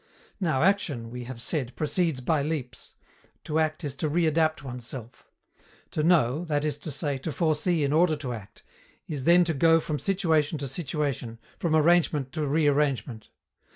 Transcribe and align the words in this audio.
Now 0.39 0.63
action, 0.63 1.11
we 1.11 1.25
have 1.25 1.39
said, 1.39 1.75
proceeds 1.75 2.21
by 2.21 2.41
leaps. 2.41 2.95
To 3.43 3.59
act 3.59 3.83
is 3.83 3.95
to 3.97 4.09
re 4.09 4.25
adapt 4.25 4.63
oneself. 4.63 5.27
To 5.91 6.01
know, 6.01 6.43
that 6.45 6.65
is 6.65 6.79
to 6.79 6.89
say, 6.89 7.19
to 7.19 7.31
foresee 7.31 7.83
in 7.83 7.93
order 7.93 8.15
to 8.15 8.33
act, 8.33 8.63
is 9.07 9.25
then 9.25 9.43
to 9.43 9.53
go 9.53 9.79
from 9.79 9.99
situation 9.99 10.57
to 10.57 10.67
situation, 10.67 11.37
from 11.59 11.75
arrangement 11.75 12.31
to 12.31 12.47
rearrangement. 12.47 13.29